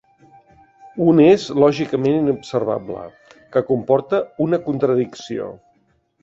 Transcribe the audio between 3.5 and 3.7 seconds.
que